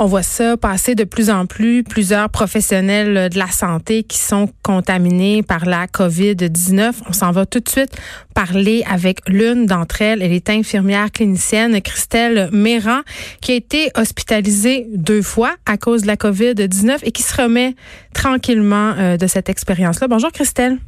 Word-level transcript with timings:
On 0.00 0.06
voit 0.06 0.24
ça 0.24 0.56
passer 0.56 0.96
de 0.96 1.04
plus 1.04 1.30
en 1.30 1.46
plus, 1.46 1.84
plusieurs 1.84 2.28
professionnels 2.28 3.28
de 3.30 3.38
la 3.38 3.46
santé 3.46 4.02
qui 4.02 4.18
sont 4.18 4.48
contaminés 4.62 5.44
par 5.44 5.66
la 5.66 5.86
COVID-19. 5.86 6.94
On 7.08 7.12
s'en 7.12 7.30
va 7.30 7.46
tout 7.46 7.60
de 7.60 7.68
suite 7.68 7.96
parler 8.34 8.82
avec 8.90 9.20
l'une 9.28 9.66
d'entre 9.66 10.02
elles. 10.02 10.20
Elle 10.20 10.32
est 10.32 10.50
infirmière 10.50 11.12
clinicienne, 11.12 11.80
Christelle 11.80 12.48
Méran, 12.52 13.02
qui 13.40 13.52
a 13.52 13.54
été 13.54 13.90
hospitalisée 13.96 14.88
deux 14.92 15.22
fois 15.22 15.52
à 15.64 15.76
cause 15.76 16.02
de 16.02 16.08
la 16.08 16.16
COVID-19 16.16 16.98
et 17.04 17.12
qui 17.12 17.22
se 17.22 17.40
remet 17.40 17.76
tranquillement 18.14 18.94
euh, 18.98 19.16
de 19.16 19.28
cette 19.28 19.48
expérience-là. 19.48 20.08
Bonjour 20.08 20.32
Christelle. 20.32 20.78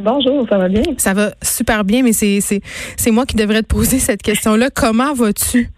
Bonjour, 0.00 0.46
ça 0.48 0.58
va 0.58 0.68
bien? 0.68 0.82
Ça 0.96 1.14
va 1.14 1.30
super 1.42 1.84
bien, 1.84 2.02
mais 2.02 2.12
c'est, 2.12 2.40
c'est 2.40 3.10
moi 3.12 3.24
qui 3.24 3.36
devrais 3.36 3.62
te 3.62 3.68
poser 3.68 4.00
cette 4.00 4.22
question-là. 4.22 4.70
Comment 4.74 5.14
vas-tu? 5.14 5.70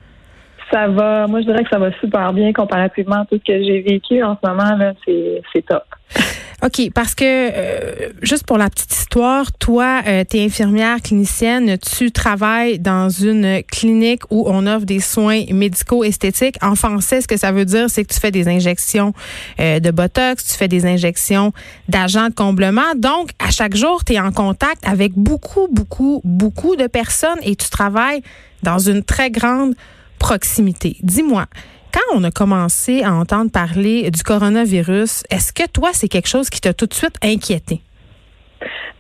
Ça 0.72 0.86
va, 0.88 1.26
moi 1.26 1.40
je 1.40 1.46
dirais 1.46 1.64
que 1.64 1.70
ça 1.70 1.78
va 1.78 1.90
super 2.00 2.32
bien 2.32 2.52
comparativement 2.52 3.22
à 3.22 3.24
tout 3.24 3.38
ce 3.38 3.52
que 3.52 3.62
j'ai 3.64 3.80
vécu 3.80 4.22
en 4.22 4.36
ce 4.40 4.48
moment, 4.48 4.76
là, 4.76 4.92
c'est 5.04 5.62
top. 5.66 5.84
OK, 6.62 6.90
parce 6.94 7.14
que 7.14 7.24
euh, 7.24 8.10
juste 8.20 8.44
pour 8.44 8.58
la 8.58 8.68
petite 8.68 8.92
histoire, 8.92 9.50
toi, 9.52 10.02
euh, 10.06 10.24
tu 10.28 10.36
es 10.36 10.44
infirmière 10.44 10.98
clinicienne, 11.02 11.78
tu 11.78 12.12
travailles 12.12 12.78
dans 12.78 13.08
une 13.08 13.62
clinique 13.62 14.22
où 14.30 14.44
on 14.46 14.66
offre 14.66 14.84
des 14.84 15.00
soins 15.00 15.44
médicaux 15.52 16.04
esthétiques. 16.04 16.56
En 16.60 16.74
français, 16.74 17.22
ce 17.22 17.28
que 17.28 17.38
ça 17.38 17.50
veut 17.50 17.64
dire, 17.64 17.88
c'est 17.88 18.04
que 18.04 18.12
tu 18.12 18.20
fais 18.20 18.30
des 18.30 18.46
injections 18.46 19.14
euh, 19.58 19.80
de 19.80 19.90
Botox, 19.90 20.44
tu 20.44 20.58
fais 20.58 20.68
des 20.68 20.84
injections 20.84 21.52
d'agents 21.88 22.28
de 22.28 22.34
comblement. 22.34 22.94
Donc, 22.94 23.30
à 23.38 23.50
chaque 23.50 23.74
jour, 23.74 24.04
tu 24.04 24.12
es 24.12 24.20
en 24.20 24.32
contact 24.32 24.86
avec 24.86 25.12
beaucoup, 25.16 25.66
beaucoup, 25.72 26.20
beaucoup 26.24 26.76
de 26.76 26.88
personnes 26.88 27.38
et 27.42 27.56
tu 27.56 27.70
travailles 27.70 28.20
dans 28.62 28.78
une 28.78 29.02
très 29.02 29.30
grande 29.30 29.74
proximité. 30.20 30.96
Dis-moi, 31.02 31.46
quand 31.92 32.16
on 32.16 32.22
a 32.22 32.30
commencé 32.30 33.02
à 33.02 33.12
entendre 33.12 33.50
parler 33.50 34.10
du 34.12 34.22
coronavirus, 34.22 35.24
est-ce 35.30 35.52
que 35.52 35.68
toi, 35.68 35.88
c'est 35.92 36.08
quelque 36.08 36.28
chose 36.28 36.48
qui 36.48 36.60
t'a 36.60 36.72
tout 36.72 36.86
de 36.86 36.94
suite 36.94 37.16
inquiété? 37.24 37.80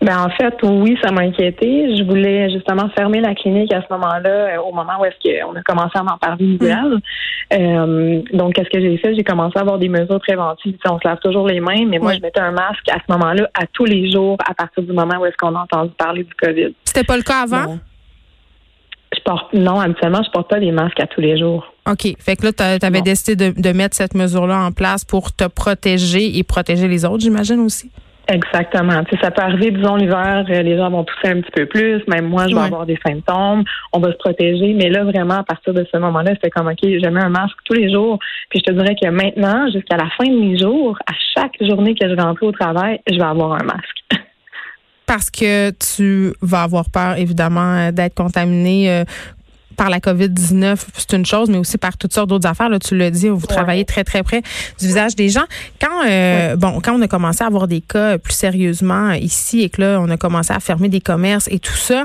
Ben 0.02 0.18
en 0.18 0.30
fait, 0.30 0.54
oui, 0.62 0.98
ça 1.02 1.12
m'a 1.12 1.20
inquiété. 1.20 1.94
Je 1.94 2.04
voulais 2.04 2.48
justement 2.50 2.88
fermer 2.96 3.20
la 3.20 3.34
clinique 3.34 3.70
à 3.72 3.82
ce 3.82 3.92
moment-là, 3.92 4.30
euh, 4.30 4.56
au 4.62 4.72
moment 4.72 4.94
où 4.98 5.04
est-ce 5.04 5.18
qu'on 5.22 5.54
a 5.54 5.62
commencé 5.62 5.98
à 5.98 6.02
en 6.02 6.16
parler 6.16 6.56
mmh. 6.58 7.00
euh, 7.52 8.22
donc, 8.32 8.54
qu'est-ce 8.54 8.70
que 8.70 8.80
j'ai 8.80 8.96
fait? 8.96 9.14
J'ai 9.14 9.24
commencé 9.24 9.58
à 9.58 9.60
avoir 9.60 9.78
des 9.78 9.90
mesures 9.90 10.20
préventives. 10.20 10.78
on 10.88 10.98
se 10.98 11.06
lave 11.06 11.18
toujours 11.18 11.46
les 11.46 11.60
mains, 11.60 11.84
mais 11.86 11.98
moi, 11.98 12.14
je 12.14 12.20
mettais 12.20 12.40
un 12.40 12.52
masque 12.52 12.88
à 12.88 12.96
ce 13.06 13.12
moment-là, 13.12 13.50
à 13.52 13.66
tous 13.66 13.84
les 13.84 14.10
jours, 14.10 14.38
à 14.48 14.54
partir 14.54 14.82
du 14.82 14.92
moment 14.92 15.18
où 15.20 15.26
est-ce 15.26 15.36
qu'on 15.36 15.54
a 15.54 15.60
entendu 15.60 15.92
parler 15.98 16.24
du 16.24 16.34
COVID. 16.34 16.74
C'était 16.84 17.04
pas 17.04 17.18
le 17.18 17.22
cas 17.22 17.42
avant? 17.42 17.78
Je 19.16 19.22
porte 19.24 19.52
non, 19.52 19.80
habituellement, 19.80 20.22
je 20.22 20.30
porte 20.30 20.48
pas 20.48 20.60
des 20.60 20.70
masques 20.70 21.00
à 21.00 21.06
tous 21.06 21.20
les 21.20 21.38
jours. 21.38 21.72
OK. 21.90 22.14
Fait 22.18 22.36
que 22.36 22.46
là, 22.46 22.52
tu 22.52 22.86
avais 22.86 23.02
décidé 23.02 23.52
de, 23.52 23.72
mettre 23.72 23.96
cette 23.96 24.14
mesure-là 24.14 24.58
en 24.58 24.72
place 24.72 25.04
pour 25.04 25.32
te 25.32 25.44
protéger 25.44 26.38
et 26.38 26.42
protéger 26.42 26.86
les 26.88 27.04
autres, 27.04 27.20
j'imagine 27.20 27.60
aussi? 27.60 27.90
Exactement. 28.28 29.02
Tu 29.04 29.16
ça 29.18 29.32
peut 29.32 29.42
arriver, 29.42 29.72
disons, 29.72 29.96
l'hiver, 29.96 30.44
euh, 30.48 30.62
les 30.62 30.76
gens 30.76 30.88
vont 30.88 31.02
tousser 31.02 31.32
un 31.32 31.40
petit 31.40 31.50
peu 31.50 31.66
plus. 31.66 32.00
Même 32.06 32.28
moi, 32.28 32.46
je 32.46 32.54
vais 32.54 32.60
avoir 32.60 32.86
des 32.86 32.98
symptômes. 33.04 33.64
On 33.92 33.98
va 33.98 34.12
se 34.12 34.18
protéger. 34.18 34.72
Mais 34.74 34.88
là, 34.88 35.02
vraiment, 35.02 35.38
à 35.38 35.42
partir 35.42 35.74
de 35.74 35.84
ce 35.92 35.98
moment-là, 35.98 36.32
c'était 36.34 36.50
comme, 36.50 36.68
OK, 36.68 36.78
je 36.82 37.08
mets 37.08 37.22
un 37.22 37.28
masque 37.28 37.56
tous 37.64 37.74
les 37.74 37.90
jours. 37.90 38.18
Puis 38.50 38.60
je 38.64 38.70
te 38.70 38.78
dirais 38.78 38.94
que 38.94 39.08
maintenant, 39.08 39.68
jusqu'à 39.72 39.96
la 39.96 40.08
fin 40.16 40.28
de 40.28 40.38
mes 40.38 40.58
jours, 40.58 40.96
à 41.08 41.14
chaque 41.34 41.56
journée 41.60 41.94
que 41.94 42.08
je 42.08 42.14
rentre 42.14 42.44
au 42.44 42.52
travail, 42.52 43.00
je 43.10 43.16
vais 43.16 43.22
avoir 43.22 43.54
un 43.54 43.64
masque. 43.64 43.98
parce 45.10 45.28
que 45.28 45.70
tu 45.70 46.32
vas 46.40 46.62
avoir 46.62 46.88
peur, 46.88 47.16
évidemment, 47.16 47.74
euh, 47.74 47.90
d'être 47.90 48.14
contaminé 48.14 48.88
euh, 48.88 49.04
par 49.76 49.88
la 49.88 49.98
COVID-19, 49.98 50.76
c'est 50.96 51.16
une 51.16 51.24
chose, 51.24 51.48
mais 51.48 51.58
aussi 51.58 51.78
par 51.78 51.96
toutes 51.96 52.12
sortes 52.12 52.28
d'autres 52.28 52.48
affaires. 52.48 52.68
Là, 52.68 52.78
tu 52.78 52.96
l'as 52.96 53.10
dit, 53.10 53.28
vous 53.28 53.46
travaillez 53.46 53.84
très, 53.84 54.04
très 54.04 54.22
près 54.22 54.42
du 54.78 54.86
visage 54.86 55.16
des 55.16 55.28
gens. 55.28 55.44
Quand, 55.80 56.06
euh, 56.06 56.56
bon, 56.56 56.80
quand 56.82 56.94
on 56.94 57.02
a 57.02 57.08
commencé 57.08 57.44
à 57.44 57.46
avoir 57.46 57.68
des 57.68 57.80
cas 57.80 58.18
plus 58.18 58.34
sérieusement 58.34 59.12
ici 59.12 59.62
et 59.62 59.70
que 59.70 59.80
là, 59.80 60.00
on 60.00 60.10
a 60.10 60.16
commencé 60.16 60.52
à 60.52 60.60
fermer 60.60 60.88
des 60.88 61.00
commerces 61.00 61.48
et 61.50 61.58
tout 61.58 61.76
ça, 61.76 62.04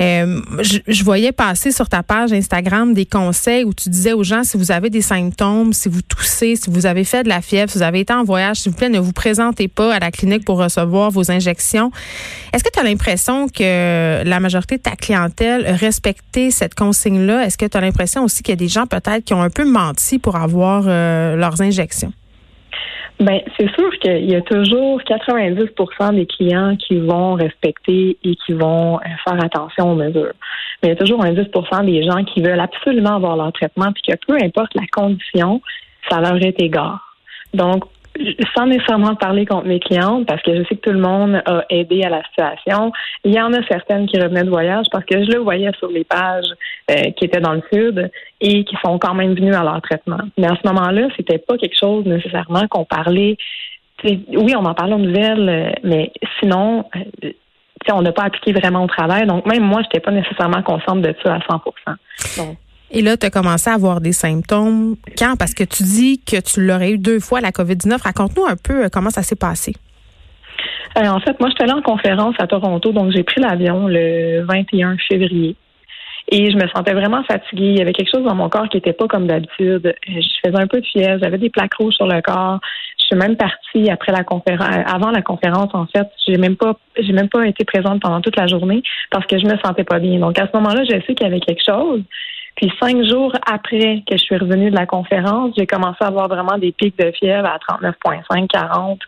euh, 0.00 0.40
je, 0.60 1.04
voyais 1.04 1.32
passer 1.32 1.72
sur 1.72 1.88
ta 1.88 2.02
page 2.02 2.32
Instagram 2.32 2.94
des 2.94 3.06
conseils 3.06 3.64
où 3.64 3.74
tu 3.74 3.88
disais 3.88 4.12
aux 4.12 4.24
gens, 4.24 4.44
si 4.44 4.56
vous 4.56 4.70
avez 4.70 4.90
des 4.90 5.02
symptômes, 5.02 5.72
si 5.72 5.88
vous 5.88 6.02
toussez, 6.02 6.56
si 6.56 6.70
vous 6.70 6.86
avez 6.86 7.04
fait 7.04 7.22
de 7.22 7.28
la 7.28 7.40
fièvre, 7.40 7.70
si 7.70 7.78
vous 7.78 7.84
avez 7.84 8.00
été 8.00 8.12
en 8.12 8.24
voyage, 8.24 8.58
s'il 8.58 8.72
vous 8.72 8.78
plaît, 8.78 8.88
ne 8.88 8.98
vous 8.98 9.12
présentez 9.12 9.68
pas 9.68 9.94
à 9.94 9.98
la 9.98 10.10
clinique 10.10 10.44
pour 10.44 10.58
recevoir 10.58 11.10
vos 11.10 11.30
injections. 11.30 11.90
Est-ce 12.52 12.62
que 12.64 12.70
tu 12.72 12.78
as 12.78 12.84
l'impression 12.84 13.48
que 13.48 14.22
la 14.24 14.40
majorité 14.40 14.76
de 14.76 14.82
ta 14.82 14.96
clientèle 14.96 15.66
respectait 15.66 16.50
cette 16.50 16.74
consigne 16.74 16.99
est-ce 17.06 17.58
que 17.58 17.66
tu 17.66 17.76
as 17.76 17.80
l'impression 17.80 18.24
aussi 18.24 18.42
qu'il 18.42 18.52
y 18.52 18.58
a 18.58 18.62
des 18.64 18.68
gens 18.68 18.86
peut-être 18.86 19.24
qui 19.24 19.34
ont 19.34 19.42
un 19.42 19.50
peu 19.50 19.64
menti 19.64 20.18
pour 20.18 20.36
avoir 20.36 20.84
euh, 20.86 21.36
leurs 21.36 21.60
injections? 21.62 22.12
Ben, 23.20 23.40
c'est 23.58 23.70
sûr 23.74 23.90
qu'il 24.00 24.30
y 24.30 24.34
a 24.34 24.40
toujours 24.40 25.02
90% 25.02 26.14
des 26.14 26.24
clients 26.24 26.74
qui 26.76 26.98
vont 26.98 27.34
respecter 27.34 28.16
et 28.24 28.34
qui 28.46 28.54
vont 28.54 28.96
euh, 28.96 29.00
faire 29.24 29.44
attention 29.44 29.92
aux 29.92 29.94
mesures. 29.94 30.32
Mais 30.82 30.88
il 30.88 30.92
y 30.92 30.92
a 30.92 30.96
toujours 30.96 31.22
un 31.22 31.32
10% 31.32 31.84
des 31.84 32.02
gens 32.02 32.24
qui 32.24 32.40
veulent 32.40 32.60
absolument 32.60 33.16
avoir 33.16 33.36
leur 33.36 33.52
traitement, 33.52 33.92
puis 33.92 34.02
que 34.08 34.18
peu 34.26 34.42
importe 34.42 34.74
la 34.74 34.86
condition, 34.90 35.60
ça 36.08 36.20
leur 36.20 36.36
est 36.42 36.58
égal. 36.62 36.92
Donc, 37.52 37.84
sans 38.56 38.66
nécessairement 38.66 39.14
parler 39.14 39.46
contre 39.46 39.66
mes 39.66 39.80
clientes, 39.80 40.26
parce 40.26 40.42
que 40.42 40.54
je 40.54 40.62
sais 40.64 40.76
que 40.76 40.80
tout 40.80 40.92
le 40.92 41.00
monde 41.00 41.42
a 41.46 41.64
aidé 41.70 42.02
à 42.02 42.10
la 42.10 42.22
situation, 42.24 42.92
il 43.24 43.34
y 43.34 43.40
en 43.40 43.52
a 43.52 43.62
certaines 43.66 44.06
qui 44.06 44.20
revenaient 44.20 44.44
de 44.44 44.50
voyage 44.50 44.86
parce 44.90 45.04
que 45.04 45.24
je 45.24 45.30
le 45.30 45.38
voyais 45.38 45.70
sur 45.78 45.88
les 45.88 46.04
pages 46.04 46.50
euh, 46.90 47.10
qui 47.16 47.24
étaient 47.24 47.40
dans 47.40 47.54
le 47.54 47.62
sud 47.72 48.10
et 48.40 48.64
qui 48.64 48.76
sont 48.84 48.98
quand 48.98 49.14
même 49.14 49.34
venues 49.34 49.54
à 49.54 49.62
leur 49.62 49.80
traitement. 49.82 50.20
Mais 50.38 50.46
à 50.46 50.56
ce 50.62 50.68
moment-là, 50.68 51.08
c'était 51.16 51.38
pas 51.38 51.56
quelque 51.56 51.78
chose 51.78 52.04
nécessairement 52.04 52.66
qu'on 52.68 52.84
parlait. 52.84 53.36
oui, 54.04 54.54
on 54.56 54.64
en 54.64 54.74
parlait 54.74 54.94
aux 54.94 54.98
nouvelles, 54.98 55.48
euh, 55.48 55.72
mais 55.82 56.12
sinon, 56.40 56.84
euh, 56.96 57.32
on 57.92 58.02
n'a 58.02 58.12
pas 58.12 58.24
appliqué 58.24 58.52
vraiment 58.52 58.84
au 58.84 58.88
travail. 58.88 59.26
Donc 59.26 59.46
même 59.46 59.62
moi, 59.62 59.80
je 59.82 59.86
n'étais 59.86 60.00
pas 60.00 60.10
nécessairement 60.10 60.62
consciente 60.62 61.02
de 61.02 61.14
ça 61.24 61.34
à 61.34 61.40
100 61.40 61.60
donc, 62.36 62.56
et 62.92 63.02
là, 63.02 63.16
tu 63.16 63.26
as 63.26 63.30
commencé 63.30 63.70
à 63.70 63.74
avoir 63.74 64.00
des 64.00 64.12
symptômes. 64.12 64.96
Quand? 65.16 65.36
Parce 65.38 65.54
que 65.54 65.64
tu 65.64 65.84
dis 65.84 66.20
que 66.24 66.40
tu 66.40 66.66
l'aurais 66.66 66.92
eu 66.92 66.98
deux 66.98 67.20
fois, 67.20 67.40
la 67.40 67.50
COVID-19. 67.50 68.02
Raconte-nous 68.02 68.46
un 68.46 68.56
peu 68.56 68.84
euh, 68.84 68.88
comment 68.92 69.10
ça 69.10 69.22
s'est 69.22 69.36
passé. 69.36 69.74
Euh, 70.98 71.06
en 71.06 71.20
fait, 71.20 71.38
moi, 71.38 71.48
je 71.50 71.54
suis 71.54 71.62
allée 71.62 71.72
en 71.72 71.82
conférence 71.82 72.34
à 72.38 72.46
Toronto, 72.46 72.92
donc 72.92 73.12
j'ai 73.12 73.22
pris 73.22 73.40
l'avion 73.40 73.86
le 73.86 74.44
21 74.44 74.96
février. 75.08 75.54
Et 76.32 76.50
je 76.50 76.56
me 76.56 76.66
sentais 76.68 76.92
vraiment 76.92 77.22
fatiguée. 77.24 77.70
Il 77.70 77.78
y 77.78 77.80
avait 77.80 77.92
quelque 77.92 78.10
chose 78.12 78.24
dans 78.24 78.34
mon 78.34 78.48
corps 78.48 78.68
qui 78.68 78.76
n'était 78.76 78.92
pas 78.92 79.06
comme 79.06 79.26
d'habitude. 79.26 79.86
Euh, 79.86 79.92
je 80.06 80.48
faisais 80.48 80.60
un 80.60 80.66
peu 80.66 80.80
de 80.80 80.86
fièvre, 80.86 81.20
j'avais 81.22 81.38
des 81.38 81.50
plaques 81.50 81.74
rouges 81.74 81.94
sur 81.94 82.06
le 82.06 82.20
corps. 82.22 82.58
Je 82.98 83.06
suis 83.06 83.16
même 83.16 83.36
partie 83.36 83.90
après 83.90 84.12
la 84.12 84.22
conférence, 84.22 84.68
avant 84.86 85.10
la 85.10 85.22
conférence 85.22 85.70
en 85.74 85.86
fait. 85.86 86.08
J'ai 86.26 86.36
même 86.36 86.56
pas, 86.56 86.76
j'ai 86.96 87.12
même 87.12 87.28
pas 87.28 87.46
été 87.46 87.64
présente 87.64 88.00
pendant 88.00 88.20
toute 88.20 88.36
la 88.36 88.46
journée 88.46 88.82
parce 89.10 89.26
que 89.26 89.38
je 89.38 89.46
me 89.46 89.56
sentais 89.64 89.84
pas 89.84 89.98
bien. 89.98 90.20
Donc 90.20 90.38
à 90.38 90.46
ce 90.46 90.56
moment-là, 90.56 90.84
je 90.84 90.92
sais 91.04 91.14
qu'il 91.14 91.22
y 91.22 91.30
avait 91.30 91.40
quelque 91.40 91.64
chose. 91.64 92.02
Puis 92.60 92.70
cinq 92.78 93.02
jours 93.04 93.32
après 93.50 94.02
que 94.06 94.18
je 94.18 94.22
suis 94.22 94.36
revenue 94.36 94.70
de 94.70 94.76
la 94.76 94.84
conférence, 94.84 95.54
j'ai 95.56 95.66
commencé 95.66 95.96
à 96.00 96.08
avoir 96.08 96.28
vraiment 96.28 96.58
des 96.58 96.72
pics 96.72 96.98
de 96.98 97.10
fièvre 97.12 97.48
à 97.48 97.56
39,5, 97.56 98.48
40. 98.48 99.00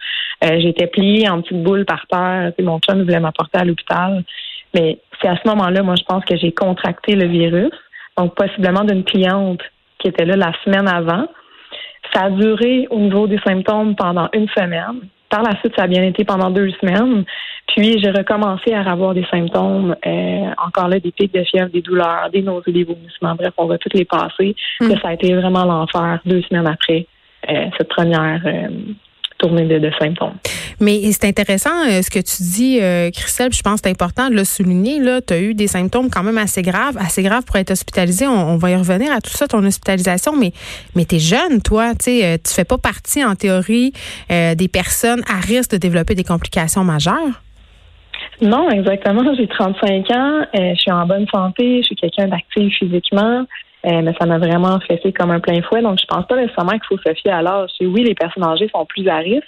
Euh, 0.45 0.59
j'étais 0.59 0.87
pliée 0.87 1.29
en 1.29 1.43
petites 1.43 1.63
boules 1.63 1.85
par 1.85 2.07
terre. 2.07 2.53
mon 2.61 2.79
chum 2.79 3.03
voulait 3.03 3.21
m'apporter 3.21 3.59
à 3.59 3.65
l'hôpital. 3.65 4.25
Mais 4.73 4.99
c'est 5.21 5.29
à 5.29 5.37
ce 5.37 5.47
moment-là, 5.49 5.83
moi, 5.83 5.97
je 5.99 6.05
pense 6.05 6.25
que 6.25 6.35
j'ai 6.35 6.53
contracté 6.53 7.15
le 7.15 7.27
virus. 7.27 7.73
Donc, 8.17 8.35
possiblement 8.35 8.85
d'une 8.85 9.05
cliente 9.05 9.61
qui 9.99 10.09
était 10.09 10.25
là 10.25 10.37
la 10.37 10.53
semaine 10.65 10.89
avant. 10.89 11.27
Ça 12.15 12.23
a 12.23 12.31
duré 12.31 12.87
au 12.89 13.01
niveau 13.01 13.27
des 13.27 13.39
symptômes 13.47 13.95
pendant 13.97 14.31
une 14.33 14.49
semaine. 14.49 15.01
Par 15.33 15.43
la 15.43 15.57
suite, 15.61 15.73
ça 15.75 15.85
a 15.85 15.87
bien 15.87 16.03
été 16.03 16.27
pendant 16.27 16.51
deux 16.51 16.71
semaines. 16.73 17.25
Puis 17.69 17.99
j'ai 18.03 18.11
recommencé 18.11 18.75
à 18.75 18.83
avoir 18.83 19.15
des 19.15 19.25
symptômes, 19.31 19.97
euh, 20.05 20.51
encore 20.63 20.89
là, 20.89 21.01
des 21.01 21.11
pics 21.11 21.33
de 21.33 21.43
fièvre, 21.43 21.71
des 21.71 21.81
douleurs, 21.81 22.29
des 22.31 22.43
nausées, 22.43 22.71
des 22.71 22.85
vomissements. 22.85 23.35
Bref, 23.35 23.55
on 23.57 23.65
va 23.65 23.79
toutes 23.79 23.95
les 23.95 24.05
passer. 24.05 24.55
Hmm. 24.79 24.93
ça 25.01 25.09
a 25.09 25.15
été 25.15 25.35
vraiment 25.35 25.65
l'enfer 25.65 26.21
deux 26.27 26.43
semaines 26.43 26.67
après 26.67 27.07
euh, 27.49 27.65
cette 27.79 27.89
première 27.89 28.43
euh, 28.45 28.69
tournée 29.39 29.65
de, 29.65 29.91
symptômes. 29.99 30.35
Mais 30.83 31.01
c'est 31.13 31.27
intéressant 31.27 31.71
ce 31.85 32.11
que 32.11 32.19
tu 32.19 32.43
dis, 32.43 32.79
Christelle, 33.13 33.53
je 33.53 33.63
pense 33.63 33.81
que 33.81 33.89
c'est 33.89 33.91
important 33.91 34.29
de 34.29 34.35
le 34.35 34.45
souligner. 34.45 35.01
Tu 35.27 35.33
as 35.33 35.41
eu 35.41 35.55
des 35.55 35.69
symptômes 35.69 36.11
quand 36.11 36.23
même 36.23 36.39
assez 36.39 36.63
graves, 36.63 36.99
assez 36.99 37.23
graves 37.23 37.45
pour 37.45 37.57
être 37.57 37.71
hospitalisé. 37.71 38.27
On, 38.27 38.57
va 38.57 38.71
y 38.71 38.77
revenir 38.77 39.13
à 39.13 39.21
tout 39.21 39.31
ça, 39.31 39.47
ton 39.47 39.65
hospitalisation, 39.65 40.37
mais, 40.37 40.53
mais 40.95 41.05
tu 41.05 41.17
es 41.17 41.19
jeune, 41.19 41.63
toi. 41.63 41.93
Tu 41.95 42.21
tu 42.21 42.53
fais 42.53 42.65
pas 42.65 42.79
partie, 42.79 43.25
en 43.25 43.37
théorie, 43.37 43.93
des 44.29 44.69
personnes 44.69 45.23
à 45.29 45.41
risque 45.41 45.71
de 45.71 45.77
développer 45.77 46.15
des 46.15 46.25
complications 46.25 46.85
majeures? 46.85 47.41
Non, 48.43 48.69
exactement. 48.71 49.23
J'ai 49.37 49.47
35 49.47 50.11
ans, 50.11 50.41
euh, 50.59 50.75
je 50.75 50.81
suis 50.81 50.91
en 50.91 51.07
bonne 51.07 51.27
santé, 51.33 51.79
je 51.79 51.87
suis 51.87 51.97
quelqu'un 51.97 52.27
d'actif 52.27 52.75
physiquement, 52.77 53.45
euh, 53.85 54.01
mais 54.03 54.15
ça 54.19 54.27
m'a 54.27 54.39
vraiment 54.39 54.79
fait 54.81 55.01
comme 55.13 55.31
un 55.31 55.41
plein 55.41 55.61
fouet. 55.63 55.83
Donc, 55.83 55.99
je 56.01 56.07
pense 56.07 56.27
pas 56.27 56.37
nécessairement 56.37 56.73
qu'il 56.73 56.87
faut 56.89 56.99
se 56.99 57.15
fier 57.15 57.33
à 57.33 57.43
l'âge. 57.43 57.71
Oui, 57.81 58.05
les 58.05 58.15
personnes 58.15 58.45
âgées 58.45 58.69
sont 58.73 58.87
plus 58.87 59.09
à 59.09 59.17
risque, 59.17 59.45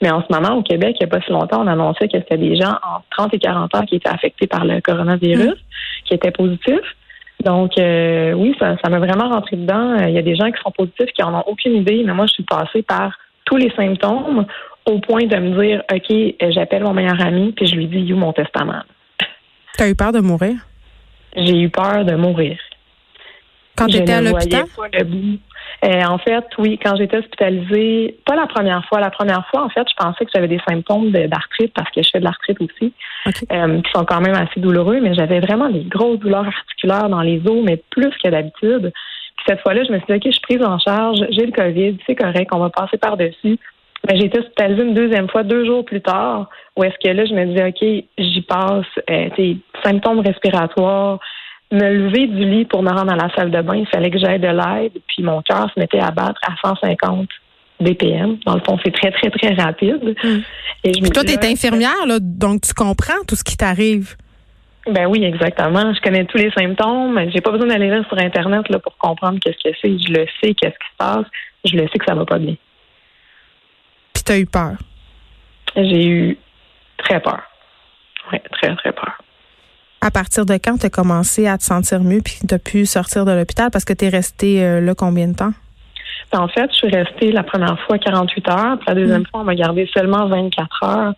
mais 0.00 0.10
en 0.10 0.22
ce 0.22 0.32
moment, 0.32 0.56
au 0.56 0.62
Québec, 0.62 0.96
il 1.00 1.04
n'y 1.04 1.10
a 1.12 1.18
pas 1.18 1.24
si 1.24 1.32
longtemps, 1.32 1.62
on 1.62 1.66
annonçait 1.66 2.08
que 2.08 2.18
c'était 2.18 2.38
des 2.38 2.56
gens 2.56 2.70
entre 2.70 3.04
30 3.16 3.34
et 3.34 3.38
40 3.38 3.74
ans 3.74 3.84
qui 3.84 3.96
étaient 3.96 4.08
affectés 4.08 4.46
par 4.46 4.64
le 4.64 4.80
coronavirus, 4.80 5.50
mm. 5.50 6.04
qui 6.04 6.14
étaient 6.14 6.30
positifs. 6.30 6.96
Donc, 7.44 7.76
euh, 7.76 8.32
oui, 8.34 8.54
ça, 8.60 8.76
ça 8.84 8.88
m'a 8.88 9.00
vraiment 9.00 9.28
rentré 9.28 9.56
dedans. 9.56 9.96
Il 10.06 10.14
y 10.14 10.18
a 10.18 10.22
des 10.22 10.36
gens 10.36 10.50
qui 10.52 10.62
sont 10.62 10.70
positifs 10.70 11.12
qui 11.12 11.22
en 11.24 11.34
ont 11.34 11.44
aucune 11.46 11.74
idée, 11.74 12.04
mais 12.06 12.14
moi, 12.14 12.26
je 12.26 12.34
suis 12.34 12.44
passée 12.44 12.82
par 12.82 13.18
tous 13.44 13.56
les 13.56 13.70
symptômes 13.70 14.46
au 14.86 14.98
point 15.00 15.26
de 15.26 15.36
me 15.36 15.60
dire, 15.60 15.82
OK, 15.92 16.52
j'appelle 16.52 16.84
mon 16.84 16.94
meilleur 16.94 17.20
ami, 17.20 17.52
puis 17.52 17.66
je 17.66 17.74
lui 17.74 17.86
dis, 17.86 17.98
you, 17.98 18.16
mon 18.16 18.32
testament. 18.32 18.82
Tu 19.76 19.82
as 19.82 19.88
eu 19.88 19.94
peur 19.94 20.12
de 20.12 20.20
mourir? 20.20 20.54
J'ai 21.36 21.58
eu 21.60 21.70
peur 21.70 22.04
de 22.04 22.14
mourir. 22.14 22.58
Quand 23.76 23.86
tu 23.86 23.96
étais 23.96 24.12
à 24.12 24.20
l'hôpital? 24.20 24.64
Euh, 25.84 26.04
en 26.04 26.18
fait, 26.18 26.44
oui, 26.58 26.78
quand 26.82 26.94
j'étais 26.96 27.16
hospitalisée, 27.18 28.16
pas 28.24 28.36
la 28.36 28.46
première 28.46 28.84
fois. 28.86 29.00
La 29.00 29.10
première 29.10 29.46
fois, 29.48 29.64
en 29.64 29.68
fait, 29.68 29.84
je 29.88 29.94
pensais 29.96 30.24
que 30.24 30.30
j'avais 30.32 30.48
des 30.48 30.60
symptômes 30.68 31.10
d'arthrite 31.10 31.72
parce 31.74 31.90
que 31.90 32.02
je 32.02 32.10
fais 32.10 32.20
de 32.20 32.24
l'arthrite 32.24 32.60
aussi, 32.60 32.92
euh, 33.50 33.80
qui 33.80 33.90
sont 33.92 34.04
quand 34.04 34.20
même 34.20 34.34
assez 34.34 34.60
douloureux, 34.60 35.00
mais 35.00 35.14
j'avais 35.14 35.40
vraiment 35.40 35.68
des 35.68 35.82
grosses 35.84 36.20
douleurs 36.20 36.46
articulaires 36.46 37.08
dans 37.08 37.22
les 37.22 37.40
os, 37.46 37.64
mais 37.64 37.82
plus 37.90 38.12
que 38.22 38.28
d'habitude. 38.28 38.92
Puis 39.36 39.44
cette 39.48 39.60
fois-là, 39.60 39.82
je 39.84 39.92
me 39.92 39.98
suis 39.98 40.06
dit, 40.06 40.14
OK, 40.14 40.22
je 40.26 40.30
suis 40.30 40.40
prise 40.40 40.64
en 40.64 40.78
charge, 40.78 41.18
j'ai 41.30 41.46
le 41.46 41.52
COVID, 41.52 41.96
c'est 42.06 42.14
correct, 42.14 42.50
on 42.52 42.58
va 42.58 42.70
passer 42.70 42.98
par-dessus. 42.98 43.58
Mais 44.06 44.18
j'ai 44.18 44.26
été 44.26 44.38
hospitalisée 44.38 44.82
une 44.82 44.94
deuxième 44.94 45.28
fois, 45.28 45.42
deux 45.42 45.64
jours 45.64 45.84
plus 45.84 46.00
tard, 46.00 46.48
où 46.76 46.84
est-ce 46.84 46.96
que 47.02 47.12
là, 47.12 47.24
je 47.24 47.34
me 47.34 47.46
disais, 47.46 47.68
OK, 47.68 48.04
j'y 48.18 48.42
passe, 48.42 48.86
euh, 49.10 49.54
symptômes 49.84 50.20
respiratoires, 50.20 51.18
me 51.72 51.90
lever 51.90 52.26
du 52.26 52.44
lit 52.44 52.64
pour 52.66 52.82
me 52.82 52.90
rendre 52.90 53.12
à 53.12 53.16
la 53.16 53.34
salle 53.34 53.50
de 53.50 53.60
bain, 53.62 53.76
il 53.76 53.86
fallait 53.86 54.10
que 54.10 54.18
j'aille 54.18 54.38
de 54.38 54.48
l'aide, 54.48 54.92
puis 55.08 55.22
mon 55.22 55.40
cœur 55.42 55.70
se 55.74 55.80
mettait 55.80 56.00
à 56.00 56.10
battre 56.10 56.40
à 56.46 56.54
150 56.62 57.28
BPM. 57.80 58.38
Dans 58.46 58.54
le 58.54 58.60
fond, 58.60 58.78
c'est 58.84 58.92
très, 58.92 59.10
très, 59.10 59.30
très 59.30 59.54
rapide. 59.54 60.14
Et 60.84 60.92
je 60.92 61.10
toi, 61.10 61.24
tu 61.24 61.32
es 61.32 61.46
infirmière, 61.46 62.06
là, 62.06 62.18
donc 62.20 62.60
tu 62.62 62.74
comprends 62.74 63.24
tout 63.26 63.36
ce 63.36 63.42
qui 63.42 63.56
t'arrive. 63.56 64.16
Ben 64.86 65.06
oui, 65.06 65.24
exactement. 65.24 65.94
Je 65.94 66.00
connais 66.00 66.24
tous 66.24 66.38
les 66.38 66.50
symptômes. 66.50 67.18
J'ai 67.32 67.40
pas 67.40 67.52
besoin 67.52 67.68
d'aller 67.68 67.88
là 67.88 68.02
sur 68.04 68.18
Internet 68.18 68.68
là, 68.68 68.78
pour 68.80 68.96
comprendre 68.98 69.38
qu'est-ce 69.40 69.70
que 69.70 69.76
c'est. 69.80 69.96
Je 69.98 70.12
le 70.12 70.26
sais, 70.40 70.54
qu'est-ce 70.54 70.74
qui 70.74 70.90
se 70.90 70.96
passe. 70.98 71.26
Je 71.64 71.76
le 71.76 71.88
sais 71.88 71.98
que 71.98 72.04
ça 72.04 72.14
va 72.14 72.24
pas 72.24 72.38
bien. 72.38 72.56
Puis 74.12 74.24
tu 74.24 74.32
as 74.32 74.38
eu 74.38 74.46
peur? 74.46 74.72
J'ai 75.76 76.06
eu 76.06 76.38
très 76.98 77.20
peur. 77.20 77.42
Oui, 78.32 78.38
très, 78.50 78.74
très 78.74 78.92
peur. 78.92 79.21
À 80.04 80.10
partir 80.10 80.44
de 80.44 80.54
quand 80.54 80.78
tu 80.78 80.86
as 80.86 80.90
commencé 80.90 81.46
à 81.46 81.56
te 81.56 81.62
sentir 81.62 82.00
mieux 82.00 82.20
puis 82.24 82.40
tu 82.46 82.52
as 82.52 82.58
pu 82.58 82.86
sortir 82.86 83.24
de 83.24 83.30
l'hôpital? 83.30 83.70
Parce 83.70 83.84
que 83.84 83.92
tu 83.92 84.06
es 84.06 84.08
resté 84.08 84.64
euh, 84.64 84.80
là 84.80 84.96
combien 84.96 85.28
de 85.28 85.36
temps? 85.36 85.52
En 86.32 86.48
fait, 86.48 86.68
je 86.72 86.76
suis 86.76 86.88
restée 86.88 87.30
la 87.30 87.44
première 87.44 87.78
fois 87.86 87.98
48 87.98 88.48
heures, 88.48 88.78
puis 88.78 88.86
la 88.88 88.94
deuxième 88.96 89.20
mm. 89.20 89.26
fois, 89.26 89.40
on 89.42 89.44
m'a 89.44 89.54
gardé 89.54 89.88
seulement 89.94 90.26
24 90.26 90.84
heures. 90.84 91.14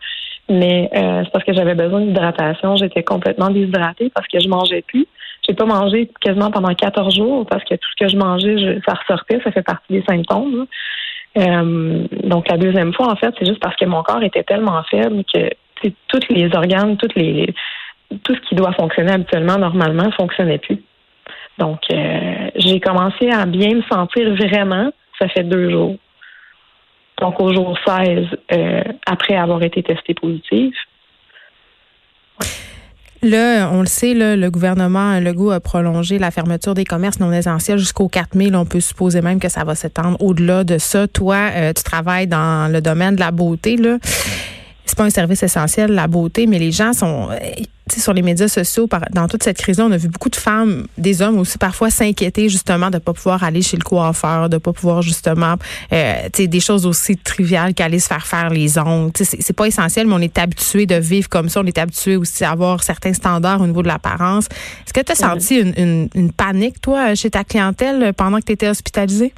Mais 0.51 0.91
euh, 0.95 1.23
c'est 1.25 1.31
parce 1.33 1.47
que 1.47 1.55
j'avais 1.55 1.75
besoin 1.75 2.03
d'hydratation. 2.03 2.77
J'étais 2.77 3.03
complètement 3.03 3.49
déshydratée 3.49 4.13
parce 4.15 4.27
que 4.29 4.39
je 4.39 4.49
mangeais 4.49 4.83
plus. 4.83 5.07
J'ai 5.49 5.55
pas 5.55 5.65
mangé 5.65 6.11
quasiment 6.21 6.51
pendant 6.51 6.75
14 6.75 7.17
jours 7.17 7.47
parce 7.47 7.65
que 7.65 7.77
tout 7.77 7.89
ce 7.97 8.05
que 8.05 8.11
je 8.11 8.19
mangeais, 8.19 8.81
ça 8.87 8.93
ressortait. 8.93 9.41
Ça 9.43 9.51
fait 9.51 9.63
partie 9.63 9.95
des 9.95 10.05
symptômes. 10.07 10.67
Euh, 11.39 12.07
donc 12.25 12.51
la 12.51 12.59
deuxième 12.59 12.93
fois, 12.93 13.11
en 13.11 13.17
fait, 13.17 13.35
c'est 13.39 13.47
juste 13.47 13.61
parce 13.61 13.77
que 13.77 13.87
mon 13.87 14.03
corps 14.03 14.23
était 14.23 14.43
tellement 14.43 14.83
faible 14.91 15.25
que 15.33 15.49
tous 16.09 16.21
les 16.29 16.55
organes, 16.55 16.99
toutes 16.99 17.15
les, 17.15 17.55
tout 18.23 18.35
ce 18.35 18.41
qui 18.49 18.55
doit 18.55 18.73
fonctionner 18.73 19.13
habituellement, 19.13 19.59
normalement, 19.59 20.05
ne 20.05 20.13
fonctionnait 20.13 20.59
plus. 20.59 20.83
Donc, 21.59 21.81
euh, 21.93 22.51
j'ai 22.57 22.81
commencé 22.81 23.31
à 23.31 23.47
bien 23.47 23.75
me 23.75 23.83
sentir 23.83 24.35
vraiment, 24.35 24.91
ça 25.19 25.29
fait 25.29 25.45
deux 25.45 25.71
jours. 25.71 25.97
Donc, 27.21 27.41
au 27.41 27.53
jour 27.53 27.79
16, 27.87 28.27
euh, 28.53 28.83
après 29.07 29.37
avoir 29.37 29.63
été 29.63 29.83
testée 29.83 30.15
positive. 30.15 30.73
Là, 33.25 33.71
on 33.73 33.81
le 33.81 33.87
sait, 33.87 34.13
le 34.13 34.51
gouvernement 34.51 35.19
Legault 35.19 35.51
a 35.51 35.59
prolongé 35.59 36.19
la 36.19 36.31
fermeture 36.31 36.75
des 36.75 36.85
commerces 36.85 37.21
non 37.21 37.33
essentiels 37.33 37.79
jusqu'au 37.79 38.07
4 38.07 38.35
mai. 38.35 38.55
On 38.55 38.67
peut 38.67 38.81
supposer 38.81 39.23
même 39.23 39.41
que 39.41 39.49
ça 39.49 39.65
va 39.65 39.75
s'étendre 39.75 40.21
au-delà 40.21 40.63
de 40.63 40.77
ça. 40.77 41.09
Toi, 41.09 41.37
euh, 41.55 41.73
tu 41.73 41.83
travailles 41.83 42.27
dans 42.27 42.71
le 42.71 42.83
domaine 42.83 43.15
de 43.15 43.21
la 43.21 43.31
beauté. 43.31 43.79
Là 43.79 43.97
c'est 44.87 44.97
pas 44.97 45.05
un 45.05 45.11
service 45.11 45.43
essentiel, 45.43 45.93
la 45.93 46.07
beauté, 46.07 46.47
mais 46.47 46.59
les 46.59 46.71
gens 46.73 46.93
sont, 46.93 47.29
euh, 47.31 47.37
tu 47.89 47.97
sais, 47.97 48.01
sur 48.01 48.13
les 48.13 48.23
médias 48.23 48.49
sociaux, 48.49 48.89
dans 49.13 49.29
toute 49.29 49.43
cette 49.43 49.57
crise-là, 49.57 49.87
on 49.87 49.93
a 49.93 49.97
vu 49.97 50.09
beaucoup 50.09 50.29
de 50.29 50.37
femmes, 50.37 50.87
des 50.99 51.23
hommes 51.23 51.39
aussi, 51.39 51.57
parfois 51.57 51.91
s'inquiéter 51.91 52.49
justement 52.49 52.91
de 52.91 52.99
pas 52.99 53.13
pouvoir 53.15 53.45
aller 53.45 53.63
chez 53.63 53.77
le 53.79 53.83
coiffeur, 53.83 54.49
de 54.49 54.59
pas 54.59 54.73
pouvoir 54.73 55.01
justement, 55.01 55.55
euh, 55.93 56.15
tu 56.33 56.43
sais, 56.43 56.47
des 56.49 56.61
choses 56.61 56.85
aussi 56.87 57.17
triviales 57.17 57.73
qu'aller 57.75 57.99
se 57.99 58.09
faire 58.09 58.27
faire 58.27 58.51
les 58.51 58.79
ongles. 58.79 59.13
Tu 59.13 59.25
sais, 59.25 59.39
c'est 59.41 59.53
pas 59.53 59.67
essentiel, 59.67 60.07
mais 60.07 60.15
on 60.15 60.21
est 60.21 60.39
habitué 60.39 60.87
de 60.87 60.97
vivre 60.97 61.29
comme 61.29 61.49
ça. 61.49 61.61
On 61.61 61.67
est 61.67 61.79
habitué 61.79 62.17
aussi 62.17 62.45
à 62.45 62.51
avoir 62.51 62.83
certains 62.83 63.15
standards 63.15 63.61
au 63.63 63.67
niveau 63.67 63.83
de 63.83 63.89
l'apparence. 63.89 64.47
Est-ce 64.47 64.93
que 64.93 65.01
tu 65.01 65.13
as 65.13 65.15
senti 65.15 65.57
une, 65.57 65.75
une, 65.77 66.09
une, 66.15 66.33
panique, 66.33 66.81
toi, 66.81 67.15
chez 67.15 67.31
ta 67.31 67.45
clientèle 67.45 68.13
pendant 68.15 68.39
que 68.39 68.45
tu 68.45 68.53
étais 68.53 68.69
hospitalisée? 68.69 69.33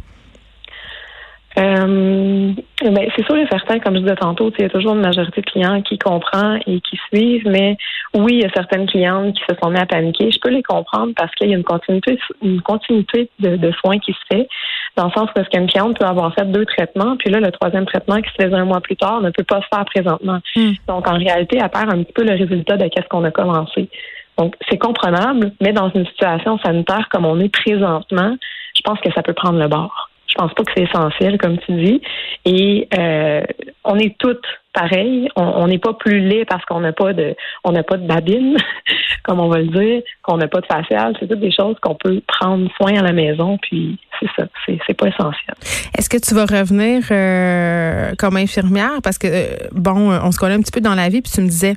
Euh, 1.59 2.53
ben, 2.83 3.11
c'est 3.17 3.25
sûr 3.25 3.37
et 3.37 3.47
certain, 3.51 3.79
comme 3.79 3.95
je 3.95 4.01
disais 4.01 4.17
tantôt, 4.17 4.53
il 4.59 4.63
y 4.63 4.65
a 4.67 4.69
toujours 4.69 4.95
une 4.95 5.01
majorité 5.01 5.41
de 5.41 5.47
clients 5.47 5.81
qui 5.81 5.97
comprend 5.99 6.59
et 6.67 6.81
qui 6.81 6.99
suivent, 7.09 7.49
mais 7.49 7.79
oui, 8.15 8.35
il 8.35 8.43
y 8.43 8.45
a 8.45 8.51
certaines 8.55 8.87
clientes 8.87 9.35
qui 9.35 9.43
se 9.49 9.57
sont 9.63 9.71
mis 9.71 9.79
à 9.79 9.87
paniquer. 9.87 10.31
Je 10.31 10.39
peux 10.39 10.51
les 10.51 10.63
comprendre 10.63 11.13
parce 11.17 11.35
qu'il 11.35 11.49
y 11.49 11.55
a 11.55 11.57
une 11.57 11.65
continuité, 11.65 12.19
une 12.43 12.61
continuité 12.61 13.31
de, 13.39 13.73
soins 13.81 13.99
qui 13.99 14.13
se 14.13 14.19
fait, 14.31 14.49
dans 14.97 15.07
le 15.07 15.13
sens 15.13 15.31
où 15.35 15.41
est-ce 15.41 15.49
qu'une 15.49 15.67
cliente 15.67 15.99
peut 15.99 16.05
avoir 16.05 16.35
fait 16.35 16.45
deux 16.45 16.67
traitements, 16.67 17.17
puis 17.17 17.31
là, 17.31 17.41
le 17.41 17.51
troisième 17.51 17.87
traitement 17.87 18.21
qui 18.21 18.31
se 18.37 18.45
faisait 18.45 18.55
un 18.55 18.67
mois 18.67 18.83
plus 18.83 18.97
tard 18.97 19.23
ne 19.23 19.31
peut 19.31 19.45
pas 19.45 19.63
se 19.63 19.67
faire 19.75 19.85
présentement. 19.87 20.41
Hmm. 20.55 20.73
Donc, 20.89 21.09
en 21.09 21.17
réalité, 21.17 21.59
elle 21.63 21.71
perd 21.71 21.91
un 21.91 22.03
petit 22.03 22.13
peu 22.13 22.25
le 22.25 22.33
résultat 22.33 22.77
de 22.77 22.89
qu'est-ce 22.89 23.09
qu'on 23.09 23.25
a 23.25 23.31
commencé. 23.31 23.89
Donc, 24.37 24.55
c'est 24.69 24.79
comprenable, 24.79 25.53
mais 25.63 25.73
dans 25.73 25.91
une 25.91 26.05
situation 26.07 26.59
sanitaire 26.59 27.09
comme 27.11 27.25
on 27.25 27.41
est 27.41 27.49
présentement, 27.49 28.37
je 28.77 28.83
pense 28.83 29.01
que 29.01 29.11
ça 29.13 29.23
peut 29.23 29.33
prendre 29.33 29.59
le 29.59 29.69
bord. 29.69 30.11
Je 30.37 30.43
pense 30.43 30.53
pas 30.53 30.65
que 30.65 30.73
c'est 30.77 30.83
essentiel, 30.83 31.39
comme 31.39 31.59
tu 31.59 31.73
dis. 31.73 32.03
Et 32.45 32.89
euh, 32.99 33.41
on 33.85 33.99
est 33.99 34.17
toutes 34.19 34.45
pareilles. 34.75 35.29
On 35.35 35.67
n'est 35.67 35.79
pas 35.79 35.95
plus 35.95 36.21
laid 36.21 36.45
parce 36.45 36.63
qu'on 36.67 36.81
n'a 36.81 36.93
pas 36.93 37.15
de 37.15 37.35
on 37.65 37.73
n'a 37.73 37.83
pas 37.83 37.97
de 37.97 38.07
babine, 38.07 38.59
comme 39.23 39.41
on 39.41 39.49
va 39.49 39.59
le 39.59 39.69
dire, 39.69 40.03
qu'on 40.23 40.37
n'a 40.37 40.47
pas 40.47 40.61
de 40.61 40.67
facial. 40.67 41.17
C'est 41.19 41.27
toutes 41.27 41.41
des 41.41 41.53
choses 41.53 41.77
qu'on 41.81 41.95
peut 41.95 42.21
prendre 42.27 42.69
soin 42.77 42.99
à 42.99 43.03
la 43.03 43.15
maison. 43.15 43.57
Puis 43.63 43.99
c'est 44.21 44.29
ça, 44.37 44.47
c'est 44.67 44.95
pas 44.95 45.09
essentiel. 45.09 45.55
Est-ce 45.97 46.11
que 46.11 46.19
tu 46.19 46.35
vas 46.35 46.45
revenir 46.45 47.03
euh, 47.11 48.13
comme 48.19 48.37
infirmière? 48.37 49.01
Parce 49.03 49.17
que 49.17 49.27
euh, 49.27 49.69
bon, 49.73 50.11
on 50.23 50.31
se 50.33 50.39
connaît 50.39 50.55
un 50.55 50.61
petit 50.61 50.73
peu 50.73 50.83
dans 50.83 50.95
la 50.95 51.09
vie, 51.09 51.23
puis 51.23 51.33
tu 51.33 51.41
me 51.41 51.49
disais 51.49 51.77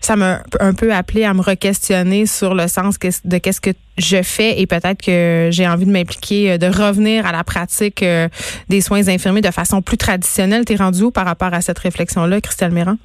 ça 0.00 0.16
m'a 0.16 0.38
un 0.60 0.74
peu 0.74 0.92
appelé 0.92 1.24
à 1.24 1.34
me 1.34 1.40
re-questionner 1.40 2.26
sur 2.26 2.54
le 2.54 2.68
sens 2.68 2.98
de 2.98 3.38
qu'est-ce 3.38 3.60
que 3.60 3.70
je 3.98 4.22
fais 4.22 4.60
et 4.60 4.66
peut-être 4.66 5.04
que 5.04 5.48
j'ai 5.50 5.66
envie 5.66 5.86
de 5.86 5.90
m'impliquer, 5.90 6.52
euh, 6.52 6.58
de 6.58 6.66
revenir 6.66 7.26
à 7.26 7.32
la 7.32 7.44
pratique 7.44 8.02
euh, 8.02 8.28
des 8.68 8.80
soins 8.80 9.08
infirmiers 9.08 9.40
de 9.40 9.50
façon 9.50 9.82
plus 9.82 9.96
traditionnelle. 9.96 10.64
T'es 10.64 10.76
rendu 10.76 11.04
où 11.04 11.10
par 11.10 11.24
rapport 11.24 11.52
à 11.52 11.60
cette 11.60 11.78
réflexion-là, 11.78 12.40
Christelle 12.40 12.72
Méran? 12.72 12.96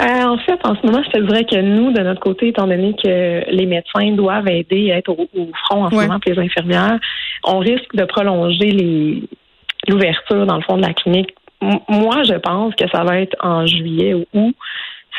Euh, 0.00 0.22
en 0.22 0.38
fait, 0.38 0.60
en 0.64 0.76
ce 0.76 0.86
moment, 0.86 1.02
je 1.02 1.10
te 1.10 1.26
dirais 1.26 1.44
que 1.44 1.60
nous, 1.60 1.90
de 1.90 2.00
notre 2.00 2.20
côté, 2.20 2.48
étant 2.48 2.68
donné 2.68 2.94
que 3.02 3.50
les 3.50 3.66
médecins 3.66 4.12
doivent 4.12 4.48
aider 4.48 4.92
à 4.92 4.98
être 4.98 5.10
au, 5.10 5.50
front 5.64 5.86
en 5.86 5.90
ce 5.90 5.96
moment, 5.96 6.20
pour 6.20 6.32
les 6.32 6.38
infirmières, 6.38 7.00
on 7.42 7.58
risque 7.58 7.94
de 7.94 8.04
prolonger 8.04 9.24
l'ouverture, 9.88 10.46
dans 10.46 10.56
le 10.56 10.62
fond, 10.62 10.76
de 10.76 10.82
la 10.82 10.94
clinique. 10.94 11.34
moi, 11.60 12.22
je 12.22 12.34
pense 12.34 12.76
que 12.76 12.88
ça 12.92 13.02
va 13.02 13.18
être 13.18 13.34
en 13.40 13.66
juillet 13.66 14.14
ou 14.14 14.24
août 14.34 14.54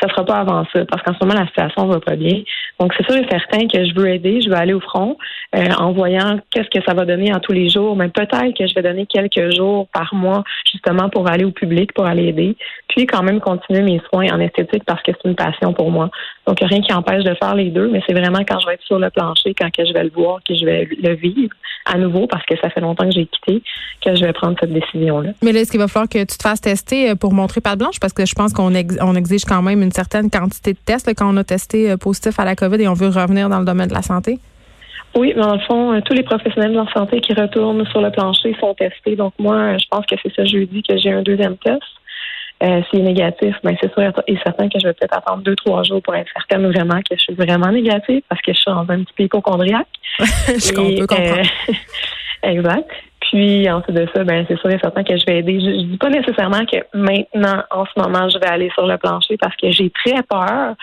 ça 0.00 0.08
sera 0.08 0.24
pas 0.24 0.36
avant 0.36 0.64
ça, 0.72 0.84
parce 0.86 1.02
qu'en 1.02 1.14
ce 1.14 1.24
moment, 1.24 1.38
la 1.38 1.46
situation 1.46 1.86
va 1.86 2.00
pas 2.00 2.16
bien. 2.16 2.42
Donc, 2.78 2.92
c'est 2.96 3.04
sûr 3.04 3.16
et 3.16 3.26
certain 3.28 3.66
que 3.66 3.84
je 3.84 3.94
veux 3.94 4.08
aider, 4.08 4.40
je 4.40 4.48
veux 4.48 4.56
aller 4.56 4.72
au 4.72 4.80
front 4.80 5.16
euh, 5.54 5.68
en 5.78 5.92
voyant 5.92 6.38
qu'est-ce 6.50 6.70
que 6.70 6.84
ça 6.84 6.94
va 6.94 7.04
donner 7.04 7.32
en 7.34 7.40
tous 7.40 7.52
les 7.52 7.68
jours. 7.68 7.96
Mais 7.96 8.08
peut-être 8.08 8.56
que 8.58 8.66
je 8.66 8.74
vais 8.74 8.82
donner 8.82 9.06
quelques 9.06 9.54
jours 9.54 9.88
par 9.92 10.14
mois, 10.14 10.44
justement, 10.70 11.08
pour 11.08 11.28
aller 11.28 11.44
au 11.44 11.50
public, 11.50 11.92
pour 11.92 12.06
aller 12.06 12.28
aider. 12.28 12.56
Puis, 12.88 13.06
quand 13.06 13.22
même, 13.22 13.40
continuer 13.40 13.82
mes 13.82 14.00
soins 14.10 14.26
en 14.32 14.40
esthétique 14.40 14.84
parce 14.84 15.02
que 15.02 15.12
c'est 15.12 15.28
une 15.28 15.36
passion 15.36 15.72
pour 15.72 15.90
moi. 15.90 16.10
Donc, 16.50 16.58
rien 16.62 16.80
qui 16.80 16.92
empêche 16.92 17.22
de 17.22 17.32
faire 17.34 17.54
les 17.54 17.70
deux, 17.70 17.88
mais 17.90 18.02
c'est 18.08 18.12
vraiment 18.12 18.40
quand 18.40 18.58
je 18.58 18.66
vais 18.66 18.74
être 18.74 18.82
sur 18.82 18.98
le 18.98 19.08
plancher, 19.08 19.54
quand 19.54 19.70
que 19.70 19.86
je 19.86 19.92
vais 19.92 20.02
le 20.02 20.10
voir, 20.10 20.40
que 20.42 20.52
je 20.52 20.64
vais 20.64 20.88
le 21.00 21.14
vivre 21.14 21.54
à 21.86 21.96
nouveau, 21.96 22.26
parce 22.26 22.44
que 22.44 22.56
ça 22.60 22.68
fait 22.70 22.80
longtemps 22.80 23.04
que 23.04 23.12
j'ai 23.12 23.26
quitté, 23.26 23.62
que 24.04 24.16
je 24.16 24.24
vais 24.24 24.32
prendre 24.32 24.56
cette 24.58 24.72
décision-là. 24.72 25.30
Mais 25.44 25.52
là, 25.52 25.60
est-ce 25.60 25.70
qu'il 25.70 25.78
va 25.78 25.86
falloir 25.86 26.08
que 26.08 26.18
tu 26.18 26.36
te 26.36 26.42
fasses 26.42 26.60
tester 26.60 27.10
euh, 27.10 27.14
pour 27.14 27.32
montrer 27.32 27.60
pas 27.60 27.74
de 27.74 27.78
blanche? 27.78 28.00
Parce 28.00 28.12
que 28.12 28.26
je 28.26 28.34
pense 28.34 28.52
qu'on 28.52 28.72
on 29.00 29.14
exige 29.14 29.44
quand 29.44 29.62
même 29.62 29.80
une 29.80 29.92
certaine 29.92 30.28
quantité 30.28 30.72
de 30.72 30.78
tests 30.84 31.14
quand 31.14 31.32
on 31.32 31.36
a 31.36 31.44
testé 31.44 31.88
euh, 31.88 31.96
positif 31.96 32.40
à 32.40 32.44
la 32.44 32.56
COVID 32.56 32.82
et 32.82 32.88
on 32.88 32.94
veut 32.94 33.10
revenir 33.10 33.48
dans 33.48 33.60
le 33.60 33.64
domaine 33.64 33.88
de 33.88 33.94
la 33.94 34.02
santé. 34.02 34.40
Oui, 35.14 35.32
mais 35.36 35.42
dans 35.42 35.54
le 35.54 35.60
fond, 35.60 35.92
euh, 35.92 36.00
tous 36.04 36.14
les 36.14 36.24
professionnels 36.24 36.72
de 36.72 36.78
la 36.78 36.92
santé 36.92 37.20
qui 37.20 37.32
retournent 37.32 37.86
sur 37.86 38.00
le 38.00 38.10
plancher 38.10 38.56
sont 38.58 38.74
testés. 38.74 39.14
Donc 39.14 39.34
moi, 39.38 39.78
je 39.78 39.84
pense 39.88 40.04
que 40.06 40.16
c'est 40.20 40.34
ça 40.34 40.44
jeudi 40.44 40.82
que 40.82 40.98
j'ai 40.98 41.12
un 41.12 41.22
deuxième 41.22 41.56
test. 41.58 41.80
Euh, 42.62 42.82
s'il 42.90 43.00
est 43.00 43.04
négatif, 43.04 43.56
ben 43.64 43.74
c'est 43.80 43.90
sûr 43.94 44.12
et 44.26 44.36
certain 44.44 44.68
que 44.68 44.78
je 44.78 44.86
vais 44.86 44.92
peut-être 44.92 45.16
attendre 45.16 45.42
deux, 45.42 45.56
trois 45.56 45.82
jours 45.82 46.02
pour 46.02 46.14
être 46.14 46.30
certaine 46.34 46.70
vraiment 46.70 46.98
que 46.98 47.16
je 47.16 47.20
suis 47.20 47.34
vraiment 47.34 47.70
négative 47.72 48.20
parce 48.28 48.42
que 48.42 48.52
je 48.52 48.58
suis 48.58 48.70
dans 48.70 48.80
un 48.80 49.02
petit 49.02 49.14
peu 49.16 49.22
hypochondriaque. 49.22 49.88
je 50.18 50.74
comprendre. 50.74 51.40
Euh, 51.68 51.72
exact. 52.42 52.90
Puis 53.20 53.70
ensuite 53.70 53.96
de 53.96 54.06
ça, 54.14 54.24
ben 54.24 54.44
c'est 54.46 54.58
sûr 54.58 54.70
et 54.70 54.78
certain 54.78 55.04
que 55.04 55.16
je 55.16 55.24
vais 55.26 55.38
aider. 55.38 55.58
Je, 55.58 55.70
je 55.70 55.86
dis 55.86 55.96
pas 55.96 56.10
nécessairement 56.10 56.66
que 56.66 56.76
maintenant, 56.92 57.62
en 57.70 57.86
ce 57.86 57.98
moment, 57.98 58.28
je 58.28 58.38
vais 58.38 58.48
aller 58.48 58.70
sur 58.74 58.86
le 58.86 58.98
plancher 58.98 59.38
parce 59.38 59.56
que 59.56 59.70
j'ai 59.70 59.88
très 59.90 60.22
peur 60.28 60.74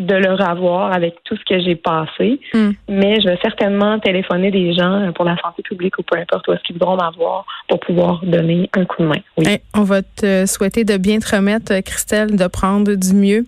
de 0.00 0.14
le 0.16 0.32
revoir 0.32 0.92
avec 0.92 1.14
tout 1.24 1.36
ce 1.36 1.44
que 1.44 1.60
j'ai 1.60 1.76
passé. 1.76 2.40
Hmm. 2.52 2.72
Mais 2.88 3.20
je 3.20 3.28
vais 3.28 3.38
certainement 3.40 4.00
téléphoner 4.00 4.50
des 4.50 4.74
gens 4.74 5.12
pour 5.14 5.24
la 5.24 5.36
santé 5.36 5.62
publique 5.62 5.96
ou 5.98 6.02
peu 6.02 6.18
importe 6.18 6.48
où 6.48 6.52
est-ce 6.52 6.62
qu'ils 6.62 6.74
voudront 6.74 6.96
m'avoir 6.96 7.46
pour 7.68 7.78
pouvoir 7.78 8.20
donner 8.24 8.68
un 8.76 8.84
coup 8.86 9.02
de 9.02 9.08
main. 9.08 9.20
Oui. 9.38 9.46
on 9.74 9.82
va 9.82 10.02
te 10.02 10.46
souhaiter 10.46 10.84
de 10.84 10.96
bien 10.96 11.20
te 11.20 11.36
remettre, 11.36 11.80
Christelle, 11.82 12.36
de 12.36 12.46
prendre 12.48 12.92
du 12.94 13.14
mieux. 13.14 13.46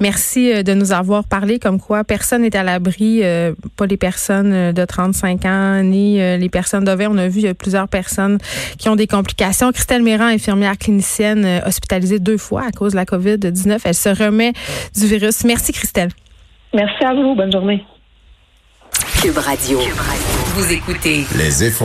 Merci 0.00 0.52
euh, 0.52 0.62
de 0.62 0.74
nous 0.74 0.92
avoir 0.92 1.24
parlé 1.24 1.58
comme 1.58 1.80
quoi 1.80 2.04
personne 2.04 2.42
n'est 2.42 2.56
à 2.56 2.62
l'abri, 2.62 3.20
euh, 3.22 3.54
pas 3.76 3.86
les 3.86 3.96
personnes 3.96 4.52
euh, 4.52 4.72
de 4.72 4.84
35 4.84 5.44
ans 5.46 5.82
ni 5.82 6.16
les 6.16 6.48
personnes 6.48 6.84
20. 6.84 7.08
On 7.08 7.18
a 7.18 7.28
vu 7.28 7.54
plusieurs 7.54 7.88
personnes 7.88 8.38
qui 8.78 8.88
ont 8.88 8.96
des 8.96 9.06
complications. 9.06 9.72
Christelle 9.72 10.02
Méran, 10.02 10.26
infirmière 10.26 10.76
clinicienne, 10.76 11.62
hospitalisée 11.66 12.18
deux 12.18 12.36
fois 12.36 12.64
à 12.68 12.70
cause 12.70 12.92
de 12.92 12.96
la 12.96 13.04
COVID-19. 13.04 13.80
Elle 13.84 13.94
se 13.94 14.08
remet 14.08 14.52
du 14.94 15.06
virus. 15.06 15.44
Merci, 15.44 15.72
Christelle. 15.72 15.85
Merci 16.74 17.04
à 17.04 17.14
vous. 17.14 17.34
Bonne 17.34 17.52
journée. 17.52 17.84
Cube 19.22 19.38
Radio. 19.38 19.80
Vous 20.54 20.72
écoutez 20.72 21.24
Les 21.36 21.64
effrontés. 21.64 21.84